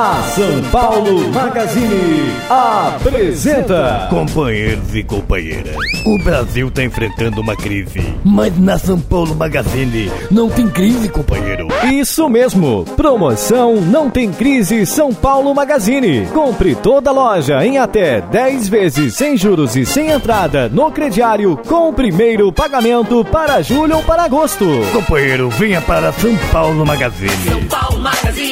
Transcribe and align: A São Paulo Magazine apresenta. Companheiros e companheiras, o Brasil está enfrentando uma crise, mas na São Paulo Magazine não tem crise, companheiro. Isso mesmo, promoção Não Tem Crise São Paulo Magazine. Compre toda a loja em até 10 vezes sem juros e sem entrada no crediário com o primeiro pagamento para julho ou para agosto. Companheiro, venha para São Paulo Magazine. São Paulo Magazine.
A 0.00 0.22
São 0.22 0.62
Paulo 0.70 1.28
Magazine 1.32 2.32
apresenta. 2.48 4.06
Companheiros 4.08 4.94
e 4.94 5.02
companheiras, 5.02 5.74
o 6.06 6.22
Brasil 6.22 6.68
está 6.68 6.84
enfrentando 6.84 7.40
uma 7.40 7.56
crise, 7.56 8.14
mas 8.24 8.56
na 8.60 8.78
São 8.78 9.00
Paulo 9.00 9.34
Magazine 9.34 10.08
não 10.30 10.48
tem 10.48 10.68
crise, 10.68 11.08
companheiro. 11.08 11.66
Isso 11.92 12.28
mesmo, 12.28 12.84
promoção 12.96 13.80
Não 13.80 14.08
Tem 14.08 14.30
Crise 14.30 14.86
São 14.86 15.12
Paulo 15.12 15.52
Magazine. 15.52 16.26
Compre 16.26 16.76
toda 16.76 17.10
a 17.10 17.12
loja 17.12 17.66
em 17.66 17.78
até 17.78 18.20
10 18.20 18.68
vezes 18.68 19.16
sem 19.16 19.36
juros 19.36 19.74
e 19.74 19.84
sem 19.84 20.10
entrada 20.10 20.68
no 20.68 20.92
crediário 20.92 21.56
com 21.66 21.88
o 21.88 21.92
primeiro 21.92 22.52
pagamento 22.52 23.24
para 23.24 23.62
julho 23.62 23.96
ou 23.96 24.02
para 24.04 24.22
agosto. 24.22 24.64
Companheiro, 24.92 25.50
venha 25.50 25.80
para 25.80 26.12
São 26.12 26.36
Paulo 26.52 26.86
Magazine. 26.86 27.50
São 27.50 27.64
Paulo 27.64 27.98
Magazine. 27.98 28.47